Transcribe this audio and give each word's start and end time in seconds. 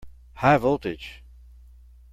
High 0.37 0.57
voltage! 0.57 1.21